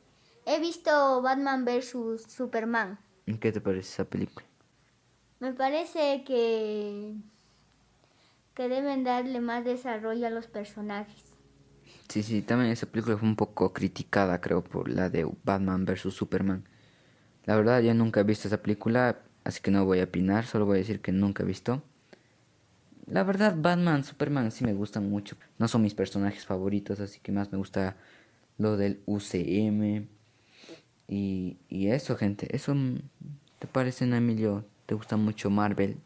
he 0.45 0.59
visto 0.59 1.21
Batman 1.21 1.65
vs. 1.65 2.23
Superman. 2.27 2.99
¿Qué 3.39 3.51
te 3.51 3.59
parece 3.59 3.89
esa 3.89 4.05
película? 4.05 4.45
Me 5.39 5.53
parece 5.53 6.23
que, 6.23 7.13
que 8.55 8.69
deben 8.69 9.03
darle 9.03 9.39
más 9.39 9.63
desarrollo 9.63 10.27
a 10.27 10.31
los 10.31 10.47
personajes. 10.47 11.23
Sí, 12.09 12.23
sí, 12.23 12.41
también 12.41 12.71
esa 12.71 12.87
película 12.87 13.17
fue 13.17 13.27
un 13.27 13.35
poco 13.35 13.73
criticada, 13.73 14.41
creo, 14.41 14.63
por 14.63 14.89
la 14.89 15.09
de 15.09 15.29
Batman 15.43 15.85
vs. 15.85 16.13
Superman. 16.13 16.63
La 17.45 17.55
verdad, 17.55 17.81
yo 17.81 17.93
nunca 17.93 18.21
he 18.21 18.23
visto 18.23 18.47
esa 18.47 18.61
película, 18.61 19.19
así 19.43 19.61
que 19.61 19.71
no 19.71 19.85
voy 19.85 19.99
a 19.99 20.05
opinar, 20.05 20.45
solo 20.45 20.65
voy 20.65 20.77
a 20.77 20.79
decir 20.79 21.01
que 21.01 21.11
nunca 21.11 21.43
he 21.43 21.45
visto. 21.45 21.83
La 23.05 23.23
verdad, 23.23 23.55
Batman, 23.57 24.03
Superman 24.03 24.51
sí 24.51 24.65
me 24.65 24.73
gustan 24.73 25.09
mucho. 25.09 25.37
No 25.59 25.67
son 25.67 25.81
mis 25.81 25.93
personajes 25.93 26.45
favoritos, 26.45 26.99
así 26.99 27.19
que 27.19 27.31
más 27.31 27.51
me 27.51 27.57
gusta 27.57 27.95
lo 28.57 28.75
del 28.75 29.01
UCM. 29.05 30.07
Y, 31.07 31.57
y 31.69 31.87
eso, 31.87 32.17
gente, 32.17 32.53
eso 32.55 32.75
te 33.59 33.67
parece, 33.67 34.03
Emilio, 34.05 34.65
¿Te 34.87 34.95
gusta 34.95 35.17
mucho 35.17 35.49
Marvel? 35.49 35.97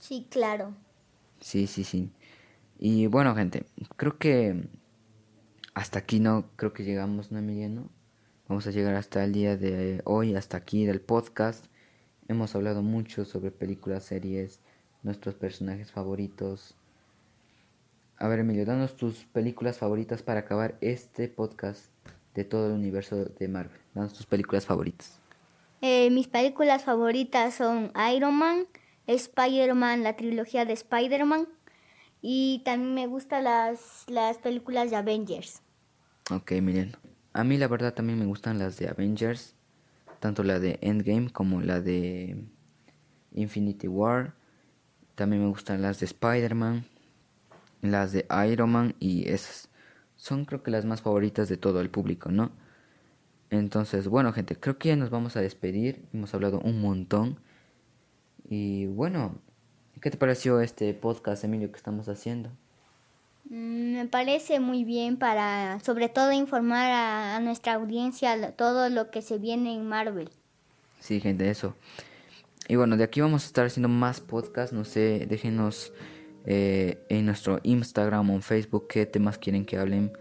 Sí, 0.00 0.26
claro. 0.28 0.74
Sí, 1.40 1.68
sí, 1.68 1.84
sí. 1.84 2.10
Y 2.76 3.06
bueno, 3.06 3.36
gente, 3.36 3.66
creo 3.96 4.18
que 4.18 4.68
hasta 5.74 6.00
aquí 6.00 6.18
no, 6.18 6.50
creo 6.56 6.72
que 6.72 6.82
llegamos, 6.82 7.30
¿no, 7.30 7.38
Emiliano? 7.38 7.88
Vamos 8.48 8.66
a 8.66 8.72
llegar 8.72 8.96
hasta 8.96 9.22
el 9.22 9.32
día 9.32 9.56
de 9.56 10.02
hoy, 10.04 10.34
hasta 10.34 10.56
aquí 10.56 10.86
del 10.86 11.00
podcast. 11.00 11.66
Hemos 12.26 12.56
hablado 12.56 12.82
mucho 12.82 13.24
sobre 13.24 13.52
películas, 13.52 14.02
series, 14.02 14.60
nuestros 15.04 15.36
personajes 15.36 15.92
favoritos. 15.92 16.74
A 18.16 18.26
ver, 18.26 18.40
Emilio, 18.40 18.66
danos 18.66 18.96
tus 18.96 19.24
películas 19.26 19.78
favoritas 19.78 20.24
para 20.24 20.40
acabar 20.40 20.76
este 20.80 21.28
podcast 21.28 21.92
de 22.34 22.42
todo 22.42 22.66
el 22.66 22.72
universo 22.72 23.24
de 23.24 23.46
Marvel. 23.46 23.78
Danos 23.94 24.14
tus 24.14 24.26
películas 24.26 24.66
favoritas. 24.66 25.20
Eh, 25.80 26.10
mis 26.10 26.28
películas 26.28 26.84
favoritas 26.84 27.54
son 27.54 27.92
Iron 28.14 28.34
Man, 28.34 28.66
Spider-Man, 29.06 30.02
la 30.02 30.16
trilogía 30.16 30.64
de 30.64 30.72
Spider-Man 30.72 31.48
y 32.20 32.62
también 32.64 32.94
me 32.94 33.06
gustan 33.06 33.44
las, 33.44 34.04
las 34.08 34.38
películas 34.38 34.90
de 34.90 34.96
Avengers. 34.96 35.62
Ok, 36.30 36.52
miren. 36.60 36.96
A 37.32 37.44
mí 37.44 37.56
la 37.56 37.68
verdad 37.68 37.94
también 37.94 38.18
me 38.18 38.26
gustan 38.26 38.58
las 38.58 38.78
de 38.78 38.88
Avengers, 38.88 39.54
tanto 40.18 40.42
la 40.42 40.58
de 40.58 40.78
Endgame 40.82 41.30
como 41.30 41.60
la 41.60 41.80
de 41.80 42.44
Infinity 43.32 43.86
War. 43.86 44.34
También 45.14 45.42
me 45.42 45.48
gustan 45.48 45.82
las 45.82 46.00
de 46.00 46.06
Spider-Man, 46.06 46.84
las 47.82 48.12
de 48.12 48.26
Iron 48.50 48.70
Man 48.70 48.94
y 48.98 49.28
esas 49.28 49.68
son 50.16 50.44
creo 50.44 50.62
que 50.62 50.72
las 50.72 50.84
más 50.84 51.02
favoritas 51.02 51.48
de 51.48 51.56
todo 51.56 51.80
el 51.80 51.90
público, 51.90 52.30
¿no? 52.30 52.50
Entonces, 53.50 54.08
bueno, 54.08 54.32
gente, 54.32 54.56
creo 54.56 54.78
que 54.78 54.88
ya 54.88 54.96
nos 54.96 55.10
vamos 55.10 55.36
a 55.36 55.40
despedir. 55.40 56.04
Hemos 56.12 56.34
hablado 56.34 56.60
un 56.60 56.80
montón. 56.80 57.38
Y 58.48 58.86
bueno, 58.86 59.34
¿qué 60.00 60.10
te 60.10 60.16
pareció 60.16 60.60
este 60.60 60.92
podcast, 60.94 61.44
Emilio, 61.44 61.70
que 61.70 61.76
estamos 61.76 62.08
haciendo? 62.08 62.50
Mm, 63.50 63.94
me 63.94 64.06
parece 64.06 64.60
muy 64.60 64.84
bien 64.84 65.16
para, 65.16 65.80
sobre 65.80 66.08
todo, 66.08 66.32
informar 66.32 66.90
a, 66.92 67.40
nuestra 67.40 67.74
audiencia 67.74 68.52
todo 68.52 68.90
lo 68.90 69.10
que 69.10 69.22
se 69.22 69.38
viene 69.38 69.74
en 69.74 69.88
Marvel. 69.88 70.30
Sí, 71.00 71.20
gente, 71.20 71.48
eso. 71.48 71.74
Y 72.68 72.76
bueno, 72.76 72.96
de 72.98 73.04
aquí 73.04 73.22
vamos 73.22 73.44
a 73.44 73.46
estar 73.46 73.66
haciendo 73.66 73.88
más 73.88 74.20
podcasts. 74.20 74.74
No 74.74 74.84
sé, 74.84 75.26
déjenos 75.26 75.92
eh, 76.44 76.98
en 77.08 77.24
nuestro 77.24 77.60
Instagram 77.62 78.28
o 78.30 78.34
en 78.34 78.42
Facebook 78.42 78.88
qué 78.88 79.06
temas 79.06 79.38
quieren 79.38 79.64
que 79.64 79.78
hablen 79.78 80.12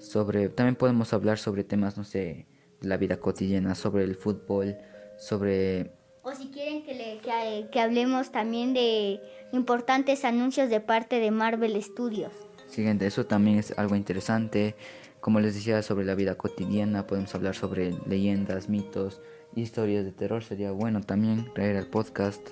sobre. 0.00 0.48
También 0.48 0.74
podemos 0.74 1.12
hablar 1.12 1.38
sobre 1.38 1.62
temas, 1.62 1.96
no 1.96 2.02
sé, 2.02 2.46
la 2.84 2.96
vida 2.96 3.18
cotidiana, 3.18 3.74
sobre 3.74 4.04
el 4.04 4.16
fútbol, 4.16 4.76
sobre. 5.16 5.92
O 6.22 6.32
si 6.32 6.48
quieren 6.48 6.84
que, 6.84 6.94
le, 6.94 7.18
que, 7.18 7.68
que 7.70 7.80
hablemos 7.80 8.32
también 8.32 8.72
de 8.72 9.20
importantes 9.52 10.24
anuncios 10.24 10.70
de 10.70 10.80
parte 10.80 11.20
de 11.20 11.30
Marvel 11.30 11.80
Studios. 11.82 12.32
Siguiente, 12.66 13.06
eso 13.06 13.26
también 13.26 13.58
es 13.58 13.76
algo 13.78 13.94
interesante. 13.94 14.74
Como 15.20 15.40
les 15.40 15.54
decía, 15.54 15.82
sobre 15.82 16.04
la 16.04 16.14
vida 16.14 16.36
cotidiana, 16.36 17.06
podemos 17.06 17.34
hablar 17.34 17.54
sobre 17.54 17.94
leyendas, 18.06 18.68
mitos, 18.68 19.22
historias 19.54 20.04
de 20.04 20.12
terror. 20.12 20.42
Sería 20.42 20.70
bueno 20.72 21.00
también 21.00 21.52
traer 21.54 21.76
al 21.76 21.86
podcast. 21.86 22.46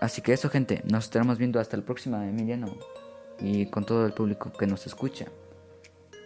Así 0.00 0.22
que 0.22 0.32
eso, 0.32 0.50
gente, 0.50 0.82
nos 0.84 1.04
estaremos 1.04 1.38
viendo 1.38 1.60
hasta 1.60 1.76
el 1.76 1.82
próximo, 1.82 2.20
Emiliano. 2.20 2.76
Y 3.38 3.66
con 3.66 3.84
todo 3.84 4.06
el 4.06 4.12
público 4.12 4.52
que 4.52 4.66
nos 4.66 4.86
escucha. 4.86 5.26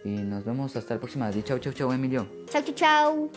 Y 0.05 0.09
nos 0.09 0.45
vemos 0.45 0.75
hasta 0.75 0.93
la 0.93 0.99
próxima. 0.99 1.31
Di 1.31 1.43
chau, 1.43 1.57
chau, 1.57 1.73
chau, 1.73 1.91
Emilio. 1.91 2.27
Chau, 2.49 2.61
chau, 2.61 2.75
chau. 2.75 3.31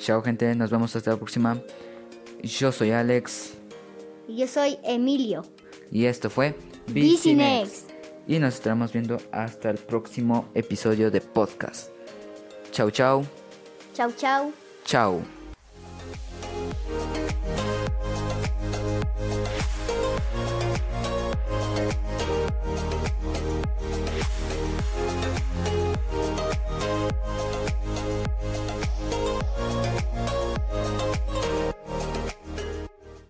Chao, 0.00 0.22
gente. 0.22 0.54
Nos 0.54 0.70
vemos 0.70 0.94
hasta 0.94 1.10
la 1.10 1.16
próxima. 1.16 1.60
Yo 2.42 2.70
soy 2.70 2.90
Alex. 2.90 3.54
Y 4.28 4.36
yo 4.36 4.46
soy 4.46 4.78
Emilio. 4.84 5.42
Y 5.90 6.04
esto 6.04 6.30
fue 6.30 6.54
Business 6.86 7.86
y 8.30 8.38
nos 8.38 8.54
estaremos 8.54 8.92
viendo 8.92 9.18
hasta 9.32 9.70
el 9.70 9.78
próximo 9.78 10.48
episodio 10.54 11.10
de 11.10 11.20
podcast. 11.20 11.90
Chau, 12.70 12.90
chau. 12.90 13.24
Chau, 13.92 14.12
chau. 14.12 14.52
Chau. 14.84 15.39